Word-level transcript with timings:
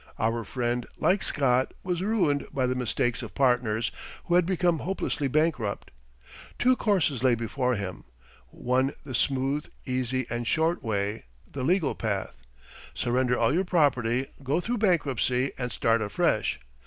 Our 0.17 0.43
friend, 0.43 0.87
like 0.97 1.21
Scott, 1.21 1.75
was 1.83 2.01
ruined 2.01 2.47
by 2.51 2.65
the 2.65 2.73
mistakes 2.73 3.21
of 3.21 3.35
partners, 3.35 3.91
who 4.25 4.33
had 4.33 4.47
become 4.47 4.79
hopelessly 4.79 5.27
bankrupt. 5.27 5.91
Two 6.57 6.75
courses 6.75 7.21
lay 7.21 7.35
before 7.35 7.75
him. 7.75 8.05
One 8.49 8.95
the 9.05 9.13
smooth, 9.13 9.67
easy, 9.85 10.25
and 10.27 10.47
short 10.47 10.81
way 10.81 11.25
the 11.45 11.61
legal 11.61 11.93
path. 11.93 12.33
Surrender 12.95 13.37
all 13.37 13.53
your 13.53 13.63
property, 13.63 14.25
go 14.41 14.59
through 14.59 14.79
bankruptcy, 14.79 15.51
and 15.55 15.71
start 15.71 16.01
afresh. 16.01 16.59